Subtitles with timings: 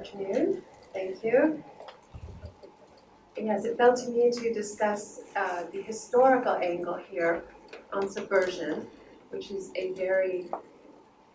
[0.00, 0.62] afternoon.
[0.94, 1.62] Thank you.
[3.36, 7.44] Yes, it fell to me to discuss uh, the historical angle here
[7.92, 8.86] on subversion,
[9.28, 10.46] which is a very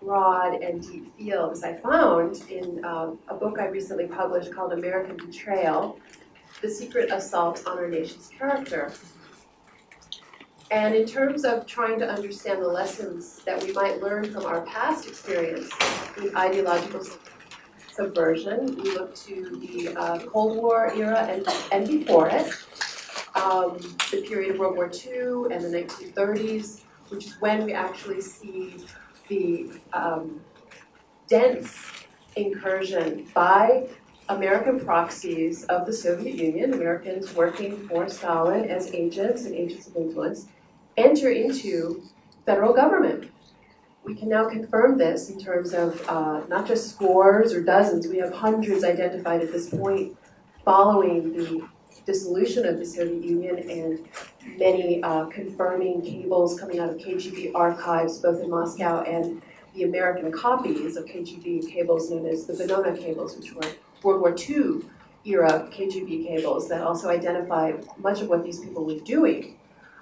[0.02, 4.74] broad and deep field, as I found in uh, a book I recently published called
[4.74, 6.00] American Betrayal
[6.64, 8.92] The Secret Assault on Our Nation's Character.
[10.72, 14.62] And in terms of trying to understand the lessons that we might learn from our
[14.62, 15.70] past experience
[16.18, 17.04] with ideological
[17.96, 22.52] subversion, we look to the uh, Cold War era and, and before it,
[23.36, 23.78] um,
[24.12, 28.76] the period of World War II and the 1930s, which is when we actually see
[29.30, 30.42] the um,
[31.28, 31.78] dense
[32.36, 33.88] incursion by
[34.30, 39.96] American proxies of the Soviet Union, Americans working for Stalin as agents and agents of
[39.96, 40.48] influence,
[40.98, 42.04] enter into
[42.46, 43.32] federal government.
[44.06, 48.18] We can now confirm this in terms of uh, not just scores or dozens, we
[48.18, 50.16] have hundreds identified at this point
[50.64, 51.68] following the
[52.06, 54.08] dissolution of the Soviet Union and
[54.60, 59.42] many uh, confirming cables coming out of KGB archives, both in Moscow and
[59.74, 63.64] the American copies of KGB cables known as the Venona cables, which were
[64.04, 64.82] World War II
[65.26, 69.58] era KGB cables that also identify much of what these people were doing.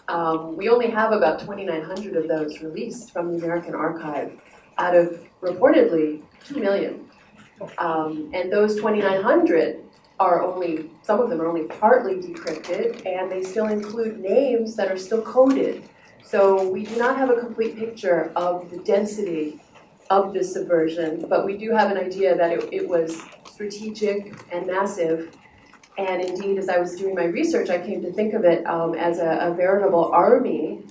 [0.08, 4.40] Um, we only have about 2,900 of those released from the American archive
[4.78, 7.10] out of reportedly 2 million.
[7.78, 9.84] Um, and those 2,900
[10.20, 14.92] are only, some of them are only partly decrypted, and they still include names that
[14.92, 15.84] are still coded.
[16.24, 19.60] So we do not have a complete picture of the density
[20.10, 24.68] of this subversion, but we do have an idea that it, it was strategic and
[24.68, 25.36] massive.
[25.98, 28.96] And indeed, as I was doing my research, I came to think of it um,
[28.96, 30.82] as a, a, veritable army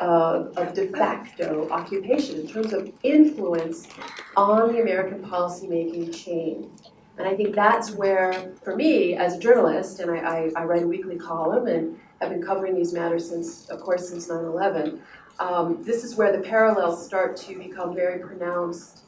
[0.00, 3.88] uh, of de facto occupation in terms of influence
[4.36, 6.70] on the American policymaking chain.
[7.18, 10.84] And I think that's where, for me, as a journalist, and I, I, I write
[10.84, 15.02] a weekly column and have been covering these matters since, of course, since 9 11,
[15.40, 19.00] um, this is where the parallels start to become very pronounced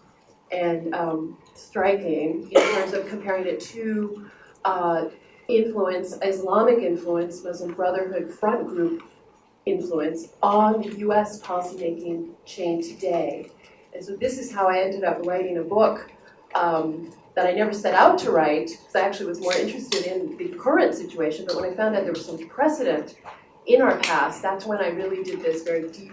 [0.51, 4.29] and um, striking in terms of comparing it to
[4.65, 5.07] uh,
[5.49, 9.03] influence, Islamic influence, Muslim Brotherhood front group
[9.67, 13.51] influence on US policymaking chain today.
[13.95, 16.11] And so this is how I ended up writing a book
[16.55, 20.37] um, that I never set out to write, because I actually was more interested in
[20.37, 23.17] the current situation, but when I found out there was some precedent
[23.67, 26.13] in our past, that's when I really did this very deep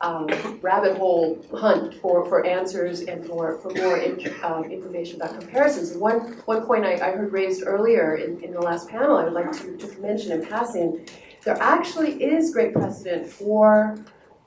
[0.00, 0.28] um,
[0.62, 5.90] rabbit hole hunt for, for answers and for, for more in, um, information about comparisons.
[5.90, 9.24] And one, one point I, I heard raised earlier in, in the last panel I
[9.24, 11.06] would like to just mention in passing,
[11.44, 13.98] there actually is great precedent for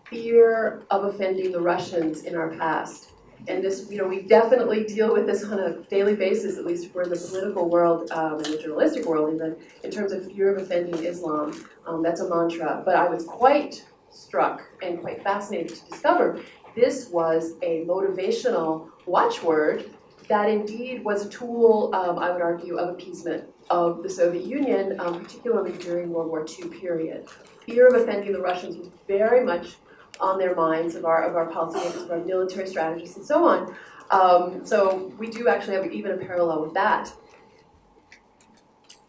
[0.10, 3.10] fear of offending the Russians in our past.
[3.48, 6.92] And this, you know, we definitely deal with this on a daily basis, at least
[6.92, 10.62] for the political world um, and the journalistic world, even in terms of fear of
[10.62, 11.66] offending Islam.
[11.88, 12.84] Um, that's a mantra.
[12.86, 16.42] But I was quite struck and quite fascinated to discover
[16.76, 19.90] this was a motivational watchword
[20.28, 24.98] that indeed was a tool, um, I would argue, of appeasement of the Soviet Union,
[25.00, 27.28] um, particularly during World War II period.
[27.66, 29.76] Fear of offending the Russians was very much
[30.22, 33.76] on their minds of our, of our policymakers, of our military strategists, and so on.
[34.12, 37.12] Um, so we do actually have even a parallel with that.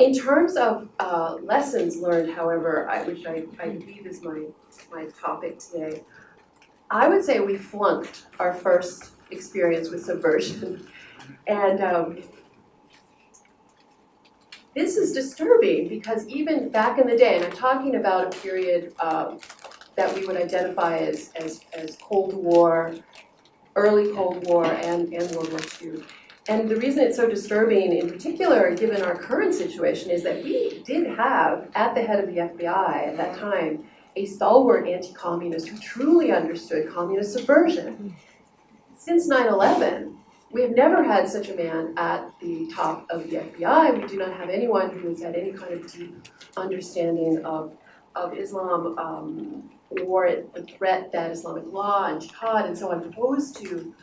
[0.02, 4.46] In terms of uh, lessons learned, however, I, which I, I believe is my,
[4.90, 6.02] my topic today,
[6.90, 10.88] I would say we flunked our first experience with subversion.
[11.46, 12.18] And um,
[14.74, 18.92] this is disturbing because even back in the day, and I'm talking about a period
[18.98, 19.38] um,
[19.94, 22.92] that we would identify as, as, as Cold War,
[23.76, 26.02] early Cold War, and, and World War II.
[26.48, 30.82] And the reason it's so disturbing, in particular, given our current situation, is that we
[30.84, 33.84] did have, at the head of the FBI at that time,
[34.16, 38.16] a stalwart anti communist who truly understood communist subversion.
[38.96, 40.18] Since 9 11,
[40.50, 44.00] we have never had such a man at the top of the FBI.
[44.00, 47.72] We do not have anyone who has had any kind of deep understanding of,
[48.14, 49.70] of Islam um,
[50.04, 53.94] or the threat that Islamic law and jihad and so on pose to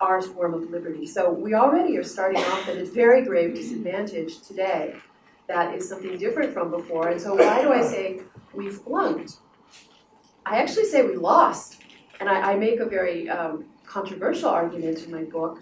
[0.00, 1.06] our form of liberty.
[1.06, 4.94] So we already are starting off at a very grave disadvantage today.
[5.48, 7.08] That is something different from before.
[7.08, 8.20] And so why do I say
[8.52, 9.36] we flunked?
[10.44, 11.78] I actually say we lost.
[12.20, 15.60] And I, I make a very um, controversial argument in my book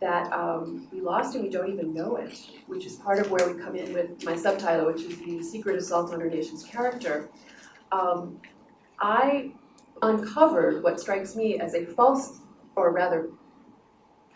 [0.00, 3.50] that um, we lost and we don't even know it, which is part of where
[3.50, 7.28] we come in with my subtitle, which is The Secret Assault on Our Nation's Character.
[7.92, 8.40] Um,
[9.00, 9.52] I
[10.02, 12.40] uncovered what strikes me as a false,
[12.74, 13.30] or rather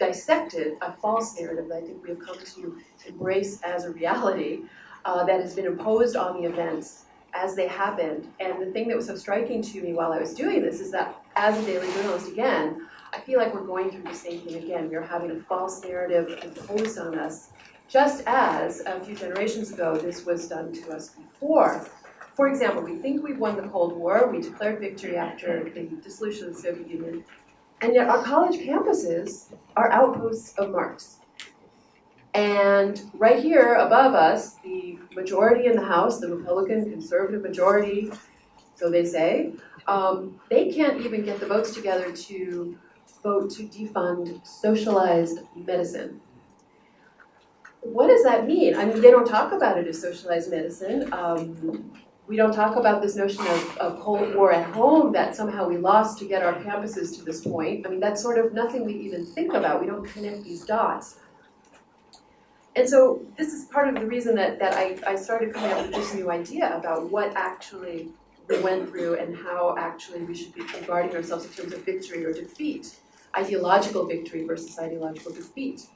[0.00, 4.62] dissected a false narrative that I think we have come to embrace as a reality
[5.04, 7.04] uh, that has been imposed on the events
[7.34, 8.26] as they happened.
[8.40, 10.90] And the thing that was so striking to me while I was doing this is
[10.90, 14.62] that as a daily journalist, again, I feel like we're going through the same thing
[14.62, 14.88] again.
[14.88, 17.50] We're having a false narrative imposed on us,
[17.88, 21.86] just as a few generations ago this was done to us before.
[22.34, 26.48] For example, we think we've won the Cold War, we declared victory after the dissolution
[26.48, 27.24] of the Soviet Union,
[27.80, 31.16] and yet our college campuses are outposts of Marx.
[32.34, 38.12] And right here above us, the majority in the House, the Republican conservative majority,
[38.76, 39.52] so they say,
[39.88, 42.78] um, they can't even get the votes together to
[43.22, 46.20] vote to defund socialized medicine.
[47.82, 48.76] What does that mean?
[48.76, 51.12] I mean, they don't talk about it as socialized medicine.
[51.12, 51.92] Um,
[52.30, 55.76] we don't talk about this notion of, of Cold War at home that somehow we
[55.76, 57.84] lost to get our campuses to this point.
[57.84, 59.80] I mean, that's sort of nothing we even think about.
[59.80, 61.16] We don't connect these dots.
[62.76, 65.82] And so this is part of the reason that, that I, I started coming up
[65.82, 68.10] with this new idea about what actually
[68.48, 72.24] we went through and how actually we should be regarding ourselves in terms of victory
[72.24, 72.94] or defeat,
[73.36, 75.88] ideological victory versus ideological defeat.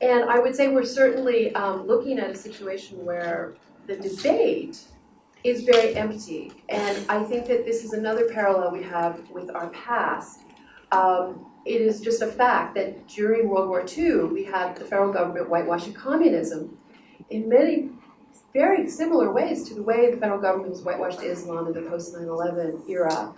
[0.00, 3.54] And I would say we're certainly um, looking at a situation where
[3.88, 4.84] the debate
[5.44, 6.52] is very empty.
[6.68, 10.40] And I think that this is another parallel we have with our past.
[10.90, 15.12] Um, it is just a fact that during World War II, we had the federal
[15.12, 16.78] government whitewashing communism
[17.30, 17.90] in many
[18.52, 22.14] very similar ways to the way the federal government has whitewashed Islam in the post
[22.14, 23.34] 9 11 era.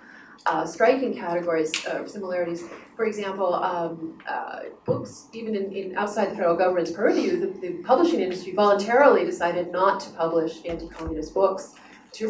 [0.46, 2.64] Uh, striking categories of similarities.
[2.96, 7.82] For example, um, uh, books, even in, in, outside the federal government's purview, the, the
[7.82, 11.74] publishing industry voluntarily decided not to publish anti communist books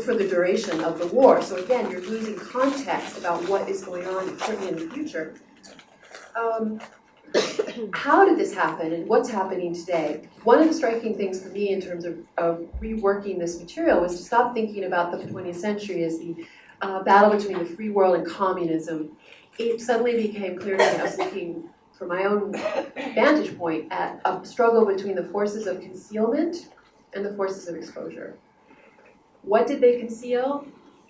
[0.01, 1.43] for the duration of the war.
[1.43, 5.35] So again, you're losing context about what is going on, in the future.
[6.37, 6.81] Um,
[7.95, 10.29] how did this happen and what's happening today?
[10.45, 14.17] One of the striking things for me in terms of, of reworking this material was
[14.17, 16.47] to stop thinking about the 20th century as the
[16.83, 19.17] uh, battle between the free world and communism.
[19.59, 22.53] It suddenly became clear to me, I was looking from my own
[23.15, 26.69] vantage point at a struggle between the forces of concealment
[27.13, 28.37] and the forces of exposure.
[29.43, 30.67] What did they conceal?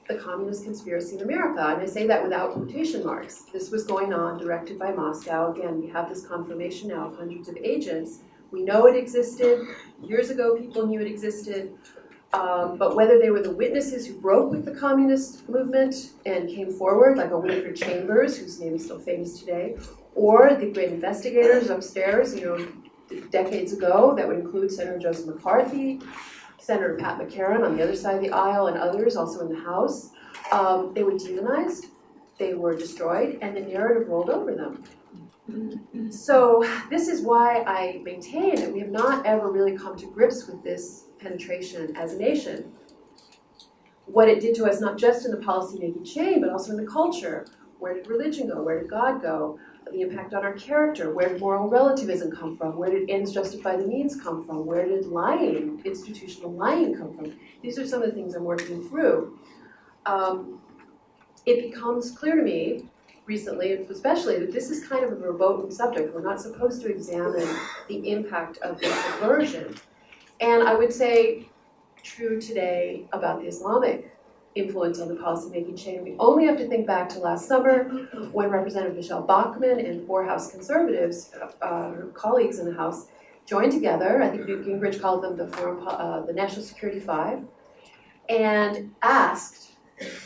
[0.09, 1.65] The communist conspiracy in America.
[1.67, 3.43] And I say that without quotation marks.
[3.53, 5.53] This was going on, directed by Moscow.
[5.53, 8.19] Again, we have this confirmation now of hundreds of agents.
[8.51, 9.67] We know it existed.
[10.03, 11.73] Years ago, people knew it existed.
[12.33, 16.71] Um, but whether they were the witnesses who broke with the communist movement and came
[16.71, 19.77] forward, like a Whittaker Chambers, whose name is still famous today,
[20.15, 26.01] or the great investigators upstairs, you know, decades ago, that would include Senator Joseph McCarthy,
[26.61, 29.61] Senator Pat McCarran on the other side of the aisle and others also in the
[29.61, 30.11] House,
[30.53, 31.87] um, they were demonized,
[32.39, 34.85] they were destroyed, and the narrative rolled over them.
[36.11, 40.47] So this is why I maintain that we have not ever really come to grips
[40.47, 42.73] with this penetration as a nation.
[44.07, 46.91] What it did to us, not just in the policy-making chain, but also in the
[46.91, 47.47] culture.
[47.79, 48.63] Where did religion go?
[48.63, 49.59] Where did God go?
[49.93, 51.13] The impact on our character.
[51.13, 52.77] Where did moral relativism come from?
[52.77, 54.67] Where did ends justify the means come from?
[54.67, 57.39] Where did lying, institutional lying, come from?
[57.63, 59.39] These are some of the things I'm working through.
[60.07, 60.61] Um,
[61.47, 62.85] it becomes clear to me
[63.27, 66.15] recently, especially, that this is kind of a verboten subject.
[66.15, 67.49] We're not supposed to examine
[67.89, 69.77] the impact of this aversion.
[70.41, 71.49] And I would say
[72.03, 74.17] true today about the Islamic
[74.55, 76.03] influence on the policymaking chain.
[76.03, 77.85] We only have to think back to last summer
[78.33, 81.31] when Representative Michelle Bachmann and four House conservatives,
[81.63, 83.07] uh, her colleagues in the House,
[83.47, 84.23] joined together.
[84.23, 87.43] I think Newt Gingrich called them the, Foreign, uh, the National Security Five,
[88.29, 89.73] and asked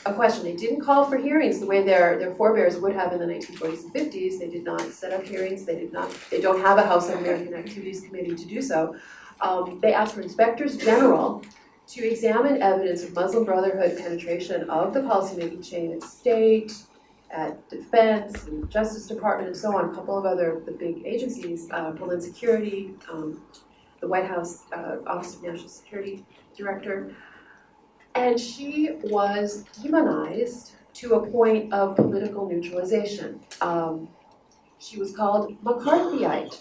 [0.06, 0.44] a question.
[0.44, 3.84] They didn't call for hearings the way their, their forebears would have in the 1940s
[3.84, 4.38] and 50s.
[4.38, 5.64] They did not set up hearings.
[5.64, 6.16] They did not.
[6.30, 8.96] They don't have a House Un-American Activities Committee to do so.
[9.40, 11.42] Um, they asked for inspectors general
[11.86, 16.72] to examine evidence of Muslim Brotherhood penetration of the policymaking chain at state,
[17.30, 21.68] at defense, and Justice Department, and so on, a couple of other the big agencies,
[21.70, 23.42] uh, Homeland Security, um,
[24.00, 26.24] the White House uh, Office of National Security
[26.56, 27.14] Director.
[28.14, 33.40] And she was demonized to a point of political neutralization.
[33.60, 34.08] Um,
[34.78, 36.60] she was called McCarthyite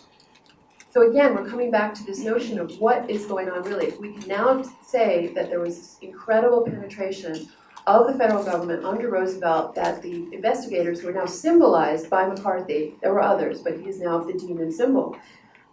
[0.94, 3.88] so again, we're coming back to this notion of what is going on really.
[3.88, 7.50] If we can now say that there was this incredible penetration
[7.88, 12.94] of the federal government under Roosevelt that the investigators were now symbolized by McCarthy.
[13.02, 15.18] There were others, but he's now the demon symbol.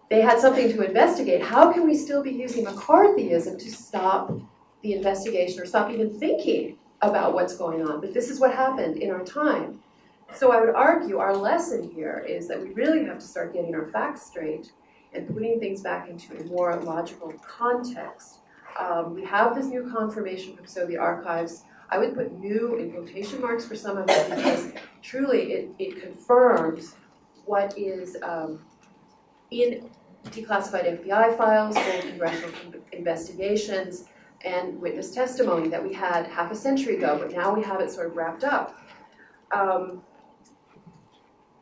[0.09, 1.43] They had something to investigate.
[1.43, 4.33] How can we still be using McCarthyism to stop
[4.81, 8.01] the investigation or stop even thinking about what's going on?
[8.01, 9.81] But this is what happened in our time.
[10.33, 13.75] So I would argue our lesson here is that we really have to start getting
[13.75, 14.73] our facts straight
[15.13, 18.39] and putting things back into a more logical context.
[18.79, 21.65] Um, we have this new confirmation from Soviet archives.
[21.91, 26.01] I would put new in quotation marks for some of it because truly it, it
[26.01, 26.95] confirms
[27.45, 28.65] what is um,
[29.51, 29.91] in
[30.27, 32.51] declassified FBI files, congressional
[32.93, 34.05] investigations,
[34.45, 37.91] and witness testimony that we had half a century ago, but now we have it
[37.91, 38.79] sort of wrapped up.
[39.53, 40.03] Um,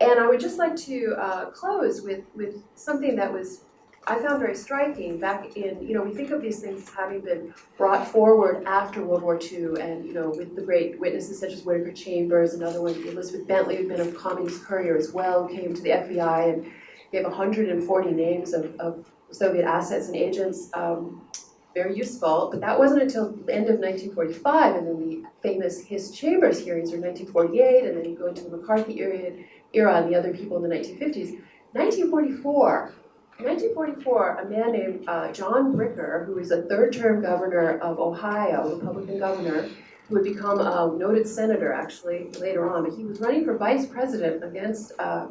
[0.01, 3.63] and I would just like to uh, close with, with something that was
[4.09, 7.21] I found very striking back in, you know, we think of these things as having
[7.21, 11.53] been brought forward after World War II and, you know, with the great witnesses such
[11.53, 15.75] as Whittaker Chambers, another one, Elizabeth Bentley, who'd been a communist courier as well, came
[15.75, 16.73] to the FBI and
[17.13, 20.71] gave 140 names of, of Soviet assets and agents.
[20.73, 21.29] Um,
[21.75, 26.11] very useful, but that wasn't until the end of 1945, and then the famous Hiss
[26.11, 29.33] Chambers hearings are 1948, and then you go into the McCarthy era,
[29.73, 31.41] era and the other people in the 1950s.
[31.73, 32.95] 1944,
[33.39, 39.19] 1944, a man named uh, John Bricker, who was a third-term governor of Ohio, Republican
[39.19, 39.69] governor,
[40.09, 43.87] who would become a noted senator actually later on, but he was running for vice
[43.87, 45.27] president against, uh,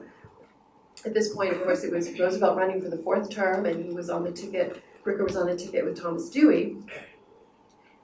[1.06, 3.92] at this point, of course, it was Roosevelt running for the fourth term, and he
[3.92, 6.76] was on the ticket Bricker was on the ticket with Thomas Dewey.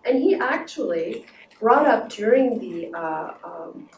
[0.05, 1.25] And he actually
[1.59, 3.89] brought up during the uh, um,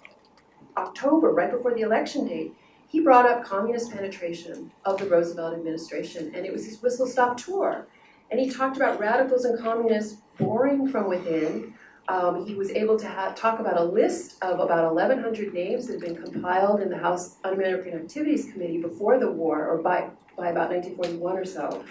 [0.78, 2.54] October, right before the election date,
[2.88, 7.38] he brought up communist penetration of the Roosevelt administration, and it was his whistle stop
[7.38, 7.88] tour.
[8.32, 11.74] And he talked about radicals and communists boring from within.
[12.08, 15.94] Um, he was able to have, talk about a list of about 1,100 names that
[15.94, 20.50] had been compiled in the House Un-American Activities Committee before the war, or by, by
[20.50, 21.84] about 1941 or so.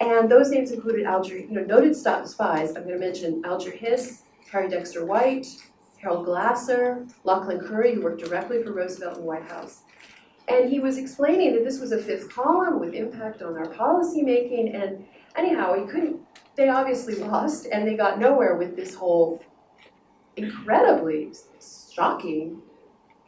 [0.00, 2.68] And those names included Alger, you know, noted spies.
[2.76, 5.46] I'm going to mention Alger Hiss, Harry Dexter White,
[6.00, 9.82] Harold Glasser, Lauchlin Currie, who worked directly for Roosevelt the White House.
[10.48, 14.22] And he was explaining that this was a fifth column with impact on our policy
[14.22, 14.74] making.
[14.74, 15.04] And
[15.36, 16.20] anyhow, he couldn't,
[16.56, 19.42] they obviously lost and they got nowhere with this whole
[20.36, 21.32] incredibly
[21.92, 22.62] shocking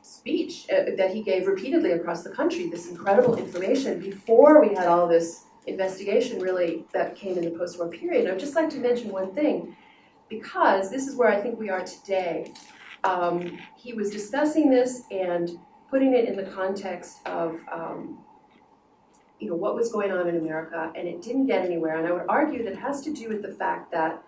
[0.01, 4.87] speech uh, that he gave repeatedly across the country, this incredible information before we had
[4.87, 8.29] all this investigation really that came in the post-war period.
[8.29, 9.77] I'd just like to mention one thing,
[10.33, 12.53] because this is where I think we are today.
[13.05, 15.59] Um, he was discussing this and
[15.91, 18.19] putting it in the context of um,
[19.39, 21.99] you know, what was going on in America, and it didn't get anywhere.
[21.99, 24.23] And I would argue that has to do with the fact that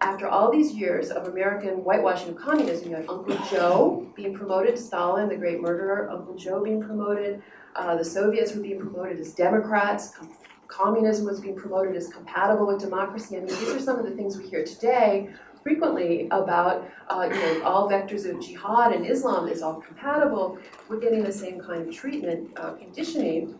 [0.00, 4.78] after all these years of American whitewashing of communism, you had Uncle Joe being promoted,
[4.78, 7.42] Stalin, the great murderer, Uncle Joe being promoted,
[7.76, 10.18] uh, the Soviets were being promoted as Democrats,
[10.68, 13.36] communism was being promoted as compatible with democracy.
[13.36, 15.30] I mean, these are some of the things we hear today
[15.62, 20.58] frequently about, uh, you know, all vectors of jihad and Islam is all compatible.
[20.88, 23.58] We're getting the same kind of treatment, uh, conditioning.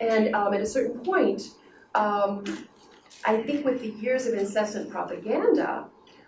[0.00, 1.42] And um, at a certain point,
[1.96, 2.44] um,
[3.24, 5.86] I think with the years of incessant propaganda,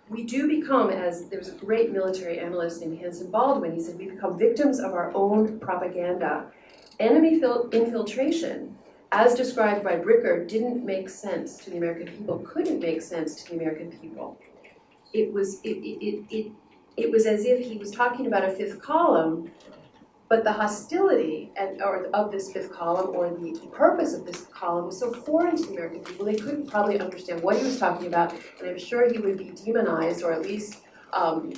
[0.08, 3.96] we do become, as there was a great military analyst named Hanson Baldwin, he said,
[3.96, 6.46] we become victims of our own propaganda.
[6.98, 7.40] Enemy
[7.72, 8.76] infiltration
[9.12, 13.50] as described by Bricker, didn't make sense to the American people, couldn't make sense to
[13.50, 14.38] the American people.
[15.12, 16.52] It was, it, it, it,
[16.96, 19.50] it, was as if he was talking about a fifth column,
[20.28, 24.42] but the hostility and, or of this fifth column or the, the purpose of this
[24.52, 27.80] column was so foreign to the American people, they couldn't probably understand what he was
[27.80, 31.52] talking about, and I'm sure he would be demonized or at least um,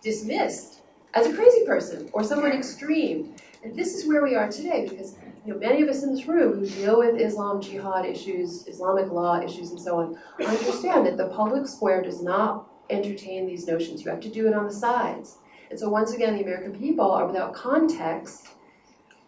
[0.00, 0.82] dismissed
[1.14, 3.34] as a crazy person or someone extreme.
[3.64, 6.26] And this is where we are today because you know, many of us in this
[6.26, 11.18] room who deal with Islam, jihad issues, Islamic law issues, and so on, understand that
[11.18, 14.04] the public square does not entertain these notions.
[14.04, 15.38] You have to do it on the sides.
[15.70, 18.48] And so once again, the American people are without context,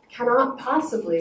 [0.08, 1.20] cannot possibly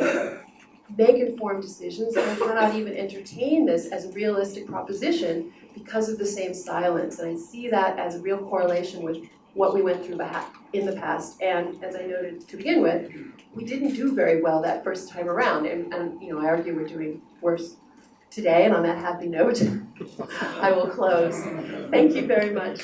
[0.98, 6.26] make informed decisions, and cannot even entertain this as a realistic proposition because of the
[6.26, 7.20] same silence.
[7.20, 9.18] And I see that as a real correlation with
[9.56, 10.20] what we went through
[10.74, 11.42] in the past.
[11.42, 13.12] And as I noted to begin with,
[13.56, 15.66] we didn't do very well that first time around.
[15.66, 17.76] And, and you know, I argue we're doing worse
[18.30, 18.66] today.
[18.66, 19.62] And on that happy note,
[20.62, 21.42] I will close.
[21.90, 22.82] Thank you very much.